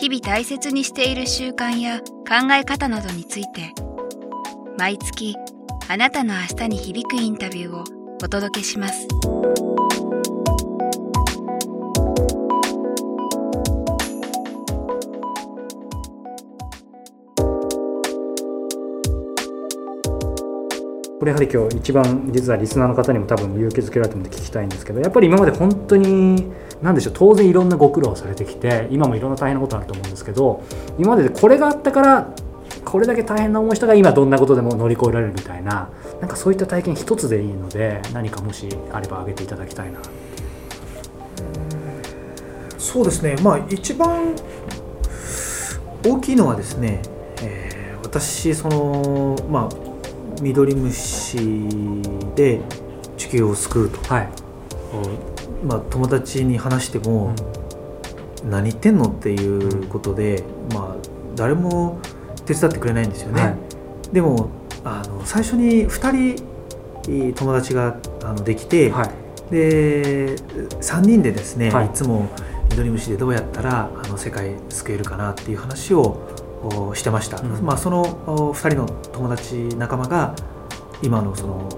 [0.00, 3.74] 日々大切にしている習慣や考え方などについて
[4.78, 5.36] 毎月
[5.88, 7.84] あなたの明日に響くインタビューを
[8.24, 9.06] お届けします。
[21.18, 26.50] これやはり今日一番実はリスナーの方にも多分勇気づけられたので聞きたいんですけどやっぱり今まで本当に
[26.82, 30.62] 何でしょう当然いろんなご苦労されてきて今もいろんな大変なことあると思うんですけど
[30.98, 32.34] 今まででこれがあったから
[32.84, 35.90] これだけ大変な思いしたが今どんなことでも乗り越えられるみたいな
[36.20, 40.00] なんかそういった体験一つでいいので何かもしあれば挙げていただきたいな。
[42.78, 43.36] そうですね。
[43.42, 44.34] まあ一番
[46.04, 47.02] 大きいのはですね、
[47.42, 51.36] えー、私そのまあミドリムシ
[52.34, 52.60] で
[53.16, 54.49] 地球を救うと、はい
[55.64, 57.34] まあ、友達に話しても、
[58.42, 62.00] うん、何言ってんのっていうことで、まあ、誰も
[62.46, 63.56] 手伝ってくれないんですよね、はい、
[64.12, 64.50] でも
[64.84, 66.34] あの最初に2
[67.04, 69.10] 人友達があのできて、はい、
[69.50, 72.28] で3人でですね、はい、いつも
[72.70, 78.04] ミドリムシでどうやったらあの世界救えるかなっていう話をしてました、うん、まあ、その
[78.54, 80.34] 2人の友達仲間が
[81.02, 81.68] 今のその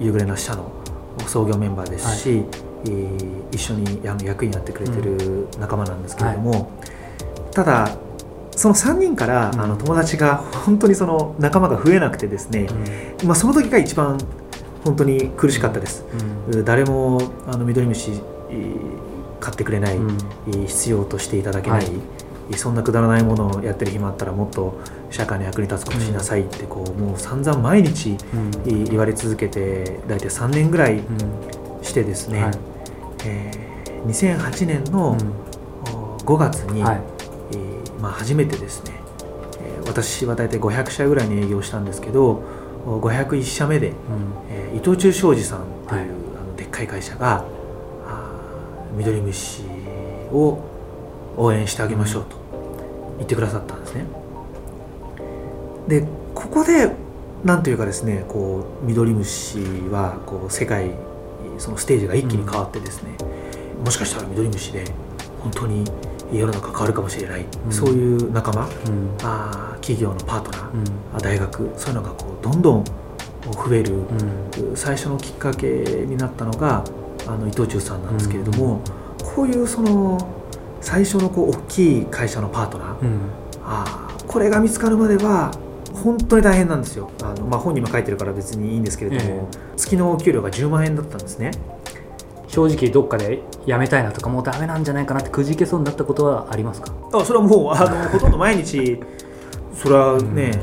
[0.00, 0.81] 夕暮れの社の
[1.26, 7.96] 創業メンバーですし、はい、一緒に役員やってくれてる仲間なんですけれども、うんはい、ただ
[8.54, 12.68] その3人から、あの友達が本当にその仲間が増えなくてですね、
[13.22, 14.18] うん、まあ、その時が一番
[14.84, 16.04] 本当に苦しかったです、
[16.64, 18.20] 誰もあの緑虫
[19.40, 19.98] 買ってくれない、
[20.66, 21.92] 必要としていただけない、はい
[22.56, 24.80] そんなくだらないものをやってる暇あったらもっと
[25.10, 28.16] 社会の役に立つことしなさいってこうもう散々毎日
[28.64, 31.00] 言われ続けて大体3年ぐらい
[31.82, 32.50] してですね、
[33.24, 35.16] えー、2008年の
[36.24, 39.02] 5月に、まあ、初めてですね。
[39.86, 42.42] 私は大体500社ぐらいに営業したんですけど
[42.86, 43.94] 501社目で、うん。
[44.48, 47.44] えー、伊藤忠商事さんという、はい、あのでっかい会社が
[48.96, 49.62] 緑虫
[50.32, 50.58] を
[51.36, 52.36] 応援してあげましょうと
[53.18, 54.04] 言ってくださったんですね。
[55.88, 56.92] でここで
[57.44, 59.58] なんというかですねこうミドリムシ
[59.90, 60.90] はこう世界
[61.58, 63.10] そのステージが一気に変わってですね、
[63.78, 64.84] うん、もしかしたらミドリムシで
[65.40, 65.84] 本当に
[66.32, 73.96] 世の中変わるかもしれない、うん、そういう仲間、うん、あ企業のパートナー、うん、大学そういうのがこうどんどん増える、
[74.76, 76.84] 最初のきっかけになったのが
[77.26, 78.80] あの伊藤忠さんなんですけれども、
[79.34, 80.16] こういうその
[80.82, 83.20] 最初のこう大きい会社のパートナー、うん、
[83.64, 85.52] あこれが見つかるまでは
[85.94, 87.10] 本当に大変なんですよ。
[87.22, 91.52] あの、まあ、本にも書いてるから別にいいんですけれども、えー、月のお給料が10万円だったんですね。
[92.48, 96.92] 正直どっかで辞めたいなとかもうダメなんじゃないかなってくじけそうになったことはありますか？
[97.12, 99.00] あそれはもう あのほとんど毎日
[99.74, 100.60] それはね、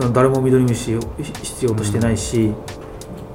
[0.00, 0.96] うん、誰も緑飯
[1.42, 2.52] 必要としてないし、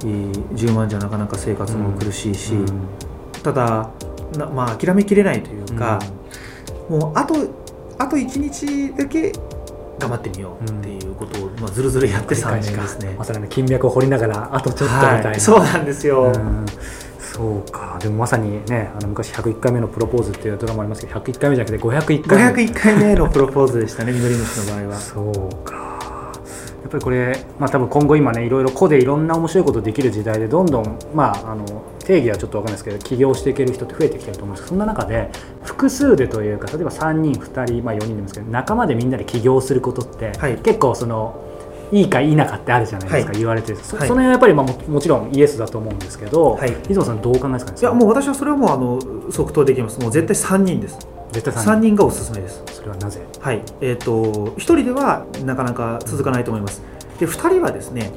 [0.04, 2.66] うん、10万じゃなかなか生活も苦しいし、うん、
[3.42, 3.90] ただ
[4.36, 5.98] な、まあ、諦めきれないというか、
[6.90, 7.34] もうあと
[7.98, 9.32] あと1日だけ
[10.00, 16.32] 頑張ってみようっていうことを、まあ、ずるずるやって3年ですねまさに金脈を掘りながらあとちょっとみたいな、はい、そうなんですよ、
[17.18, 17.98] そうか。
[18.00, 22.64] でもまさにねあの昔101回目のプロポーズっていうドラマありますけど101回目じゃなくて501回目。
[22.64, 24.96] 501回目のプロポーズでしたね緑虫の場合は。
[24.98, 26.32] そうか。
[26.82, 31.64] やっぱりこれ、まあ、多分今後今ねいろいろ個でいろんな面白いことできる時代でどんどん、まあ、あの
[32.10, 35.30] 定義はちょっと分かんないですけど起業していける人って増えてきてると思うんですけどそんな中で
[35.62, 41.46] 複数でというか例えば3人2人、まあ、4人でもですけど仲間でみんなで起業することって、はい、結構その
[41.92, 47.72] いいかいいなかってあるじゃないですか、はい、言われてそ,、はい、その辺はやっぱりまあももちろんイエスだと思うんですけど、はい、水野さんどう考えですか？
[47.72, 50.00] ねいやもう私はそれはもうあの即答できます。
[50.00, 50.98] もう絶対3人です。
[51.32, 51.94] 絶対 3, 人。
[51.94, 52.62] がおすすめです。
[52.66, 53.20] それはなぜ？
[53.40, 53.62] はい。
[53.80, 56.82] えっ、ー、と1人ではなかなか続かないと思います、
[57.18, 58.10] で2人はですね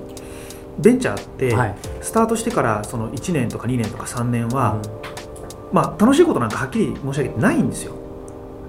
[0.80, 1.56] ベンチャーって
[2.02, 4.82] スタートしてからその1年とか2年とか3年は、
[5.72, 7.94] うん、まあ、楽しいことなんかはっきり申し上げてないんですよ。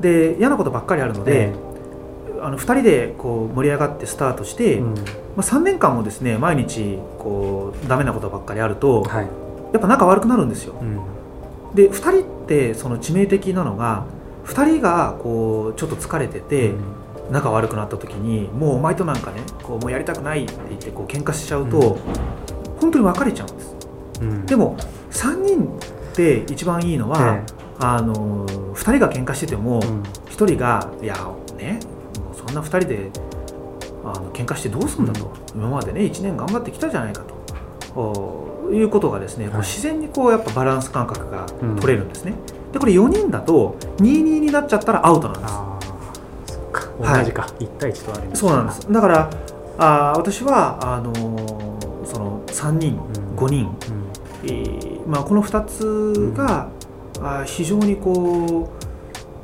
[0.00, 4.94] で嫌なことばっかりあるので、えー、あの2人でこう盛り上がってスタートして、うん、ま
[5.38, 9.24] あ、3年間もですね毎日こうダメなことばっかりあると、はい、
[9.72, 14.04] やっぱ仲悪くなるんですよ、うん、で2人ってその致命的なのが
[14.44, 16.72] 2人がこうちょっと疲れてて、
[17.30, 21.98] 仲悪くなった時にもうお前となんかねこうもうやりたくないって言ってこう喧嘩しちゃうと、うん。
[22.80, 23.76] 本当に別れちゃうんです。
[24.20, 24.46] うん。
[24.46, 24.76] でも
[25.10, 25.68] 3人っ
[26.14, 27.46] て一番いいのは、え
[27.78, 30.02] あの2人が喧嘩してても、えうん。
[30.02, 31.14] 1人が「いや
[31.56, 31.80] ね
[32.18, 33.10] もうそんな2人で
[34.04, 37.34] あの喧嘩してどうするんだと、今までね1年頑張ってきたじゃないかと。
[37.96, 39.56] おいうことがですね、はい。
[39.58, 41.76] 自然にこうやっぱバランス感覚がうん。
[41.76, 42.34] 取れるんですね、
[42.72, 45.73] でこれ4人だと22になっちゃったらアウトなんです
[47.00, 47.18] はい。
[47.20, 47.46] 同じか。
[47.58, 48.40] 一対一とあります。
[48.40, 48.92] そうなんです。
[48.92, 49.30] だから
[49.78, 53.36] あー私はあのーその3人うん。
[53.36, 53.74] 5人、うん。
[54.44, 56.68] えーまあ、この2つが、
[57.20, 58.70] あー非常にこ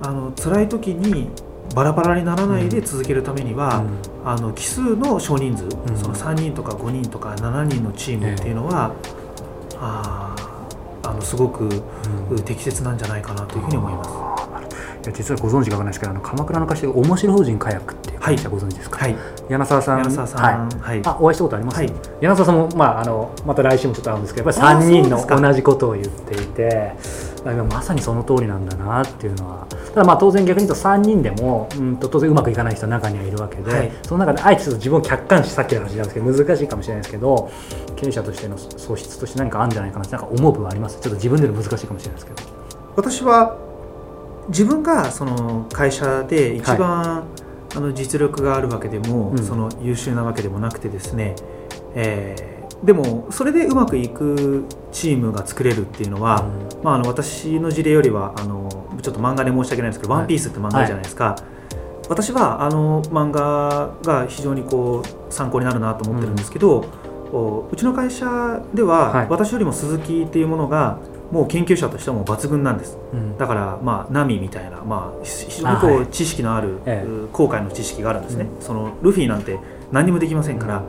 [0.02, 1.28] うあの辛い時に
[1.74, 3.82] バラバラにならないで続けるためには、
[4.24, 5.70] あの奇数の少人数、ん。
[5.96, 8.92] その3人とか5人とか7人のチームっていうのは、
[9.80, 11.68] あーあのすごく
[12.30, 12.42] うん。
[12.42, 14.10] 適切なんじゃないかなというふうに思います。
[15.02, 19.16] 実はご存知かわかんないですけどあの鎌倉の会社で面白法人カヤックっていう会社ご存知ですか、はい、
[19.48, 19.98] 柳沢さん。
[20.04, 20.54] 柳沢さはい。
[20.76, 21.02] ん、はい。
[21.04, 21.92] あお会いしたことあります、はい。
[22.20, 26.92] 柳沢さんも、まあ、あのまた来週もちょっと会うんですけどやっぱあり3人の同じことを言っていて
[27.70, 33.92] まさにその通りなんだなっていうのはただまあ当然逆に言うと3人でもうんと当然うまくいかない人は中にはいるわけで、はい。
[34.02, 37.50] その中であえてちょっと自分を客観視さっきの話なんですけど難しいかもしれないですけど
[37.96, 41.00] 経営者としての素質として何かあるんじゃないかなってなんか思う部分あります？
[41.00, 42.48] ちょっと自分での難しいかもしれないですけど。
[42.96, 43.56] 私は
[44.48, 47.24] 自分がその会社で一番、
[47.74, 49.38] あの実力があるわけでも、うん。
[49.44, 51.36] その優秀なわけでもなくてですね、
[51.94, 56.48] えーでもそれでうまくいくチームが作れるっていうのは、
[56.82, 58.68] まあ、あの私の事例よりはあの
[59.02, 60.22] ちょっと漫画で申し訳ないんですけど「はい。
[60.22, 61.36] ワンピースって漫画じゃないですか、
[62.08, 66.86] 私はあの漫画が非常にこう参考になるなと思ってるんですけど、
[67.32, 69.26] おうちの会社では、はい。
[69.28, 70.98] 私よりも鈴木っていうものが
[71.30, 72.98] もう研究者としてはもう抜群なんです。
[73.12, 73.38] うん。
[73.38, 77.08] だからまあナミみたいな、まあ、ひ非常にこう知識のある、ええ。
[77.08, 79.58] う航海の知識があるんですね、うそのルフィなんて
[79.92, 80.82] 何にもできませんから、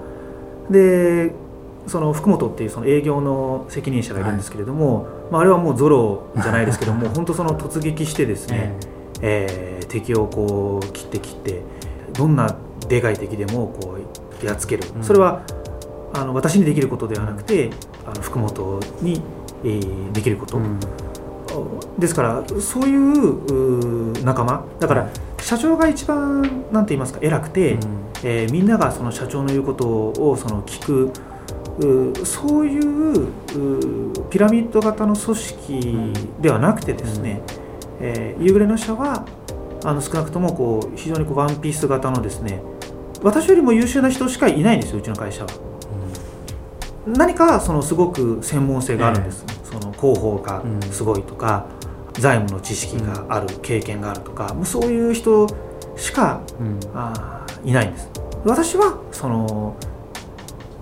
[0.70, 1.34] で
[1.88, 8.76] その福本っていうその営業の責任者がいるんですけれども、まあ、あれはもうゾロじゃないですけども本当その突撃してですね、
[9.22, 11.62] えー敵をこう切って切って
[12.14, 12.56] どんな
[12.88, 13.98] でかい敵でもこ
[14.42, 15.04] うやっつける、うん。
[15.04, 15.44] それは
[16.14, 17.70] あの私にできることではなくて
[18.06, 19.22] あの福本に、
[19.64, 20.80] えーできること、うん。
[22.00, 24.66] ですからそういう仲間。
[24.80, 25.10] だから
[25.42, 26.42] 社長が一番
[26.72, 27.78] なんて言いますか偉くて、
[28.24, 31.12] えーみんながその社長の言うことをその聞く
[32.26, 33.28] そういう
[34.30, 37.42] ピラミッド型の組織ではなくてですね、
[38.00, 39.26] えー夕暮れの社は
[39.84, 42.62] あの少なくともこう非常にこうワンピース型のですね
[43.24, 45.71] 私よりも優秀な人しかいないんですようちの会社は。
[47.08, 51.66] 何かそのすごく専門性があるんです、その広報がすごいとか、
[52.14, 55.48] 財務の知識がある、経験があるとかもうそういう人
[55.96, 56.80] しかうん。
[56.94, 58.10] あーいないんです。
[58.44, 59.76] 私はその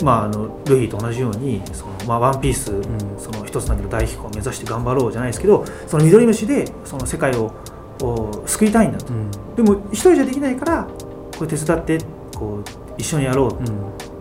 [0.01, 2.83] まああのルフィと同じようにその、まあ、ワンピース、ん。
[3.18, 7.51] その一つだけの大飛行を目指して頑張ろうじゃないですけどその緑虫でその世界を
[8.01, 9.13] お救いたいんだと。
[9.13, 9.31] うん。
[9.56, 10.88] でも一人じゃできないから
[11.38, 11.98] これ手伝って
[12.38, 12.63] こう
[12.98, 13.57] 一緒にやろう。
[13.57, 14.19] うん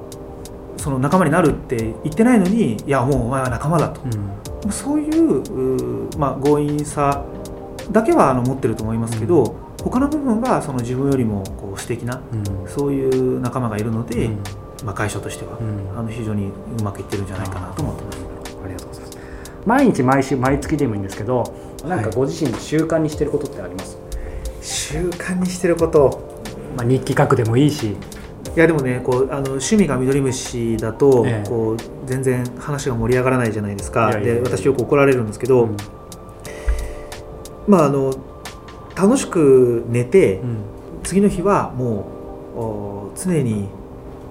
[0.78, 4.00] その仲間になるって言ってないのにいやもうお前は仲間だと。
[4.64, 4.72] うん。
[4.72, 7.24] そういうまあ、強引さ
[7.92, 12.68] だけはあの持ってると思いますけど、他の部分はその自分よりもこう素敵なうん。
[12.68, 14.38] そういう仲間がいるので、うん。
[14.84, 15.98] まあ、会社としては、うん。
[15.98, 18.18] あの非常にうまくいってるんじゃないかなと思ってます。
[18.64, 19.18] ありがとうございます。
[19.66, 21.52] 毎日毎週毎月でもいいんですけど
[21.86, 22.16] なんかはい。
[22.16, 23.98] ご自身で習慣にしてることってあります、
[24.62, 26.26] 習慣にしてること。
[26.76, 27.96] まあ、日記書くでもいいし
[28.56, 31.48] いやでもねこうあの趣味がミドリムシだと、ええ。
[31.48, 31.76] こう
[32.06, 34.10] 全然話が盛り上がらないじゃないですか。
[34.18, 35.76] で私よく怒られるんですけど、うん。
[37.66, 38.12] まああの
[38.96, 40.56] 楽しく寝て、うん。
[41.04, 42.06] 次の日はも
[42.54, 43.68] うお常に、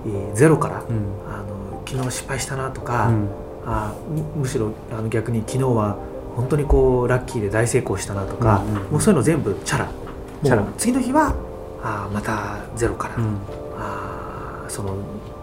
[0.05, 1.05] えーゼロから、うん。
[1.31, 3.29] あの昨日失敗したなとか、うん。
[3.65, 5.97] あむむしろあの逆に昨日は
[6.35, 9.89] 本当にこうラッキーで大成功したなとか、うんうんもうそういうの全部チャラ。
[10.43, 10.63] チャラ。
[10.77, 11.35] 次の日は
[11.83, 13.15] あまたゼロから、
[14.69, 14.95] その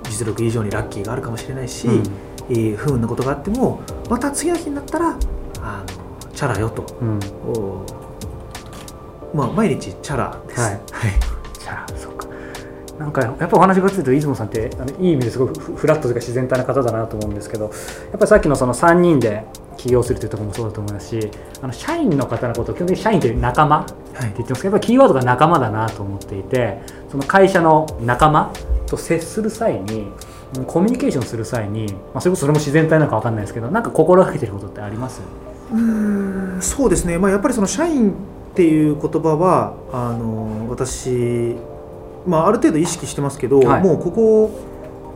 [0.05, 2.03] 実力以上にラッキーがあるかもしれないし、うん。
[2.51, 5.17] えー不運なことがあってもまた次の日になったら
[5.61, 5.85] あ
[6.23, 7.19] のチャラよと、うん。
[7.47, 7.85] お
[9.35, 10.61] まあ、毎日チャラです。
[10.61, 10.71] はい。
[10.71, 10.81] はい。
[11.59, 12.29] じゃあそうか。
[12.99, 17.73] なんかやっぱお話が聞くと出雲さんってあのいい意味ですごくフフラットというか自然体な方だなと思うんですけどやっ
[18.13, 19.45] ぱりさっきのその3人で
[19.77, 28.53] 起業するというところもそうだと思いますしあの社員の方のことを基本的に社員という仲間ってはい言ってますけどやっぱりキーワードが仲間だなと思っていてその会社の仲間
[28.87, 30.09] と接する際に
[30.57, 35.21] うんコミュニケーションする際に、まあ、それこそそれも自然体なのか分かんないですけどなんか心がけてることってあります？
[35.73, 38.15] うーんそうですね、まあ、やっぱりその社員っ
[38.55, 41.57] ていう言葉はあの私、
[42.27, 43.83] まあ、ある程度意識してますけど、はい。
[43.83, 44.51] もうここ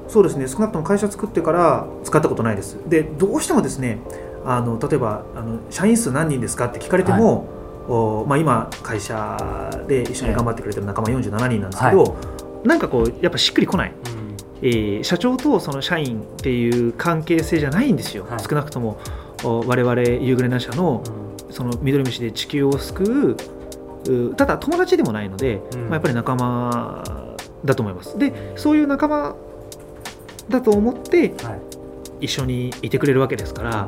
[0.09, 0.49] そうですね。
[0.49, 2.79] 少なくとも会社作ってから使ったことないです。
[2.89, 3.99] でどうしてもですね
[4.45, 7.45] あの例えばあの社員数何人ですかって聞かれても、
[7.89, 12.17] おまあ、今会社で一緒に頑張ってくれてる仲間47人なんですけど、
[12.65, 13.93] なんかこうやっぱしっくりこない、
[14.63, 18.41] えー社長とその社員っていう関係性じゃないんですよ、はい。
[18.41, 18.99] 少なくとも
[19.45, 21.03] お我々夕暮れな社の
[21.51, 23.37] その緑虫で地球を救
[24.09, 25.81] ううただ友達でもないので、うん。
[25.83, 28.19] まあ、やっぱり仲間だと思います。
[28.19, 29.37] でそういう仲間
[30.49, 31.61] だと思ってはい。
[32.21, 33.85] 一緒にいてくれるわけですから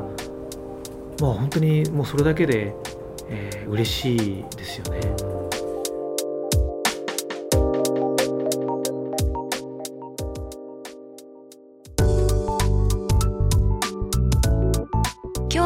[1.19, 2.73] もう本当にもうそれだけで、
[3.29, 4.99] えー嬉しいですよね。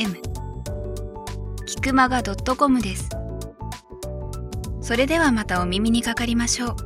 [0.00, 0.16] m
[1.66, 3.10] キクマガ .com です。
[4.80, 6.76] それではまたお耳にかかりましょう。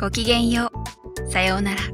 [0.00, 0.72] ごきげんよ
[1.26, 1.30] う。
[1.30, 1.93] さようなら。